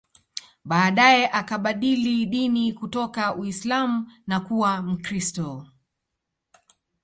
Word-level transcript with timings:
Baadae 0.65 1.25
akabadili 1.27 2.25
dini 2.25 2.73
kutoka 2.73 3.35
Uislam 3.35 4.11
na 4.27 4.39
kuwa 4.39 4.81
Mkristo 4.81 5.65